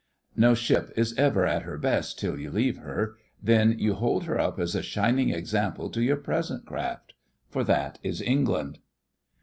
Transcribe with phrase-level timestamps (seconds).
[0.35, 3.17] No ship is ever at her best till you leave her.
[3.39, 7.13] Then you hold her up as a shining example to your present craft.
[7.51, 8.79] For that is England.